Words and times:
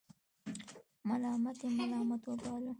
ملامت 1.07 1.57
یې 1.63 1.69
ملامت 1.77 2.21
وبللو. 2.25 2.69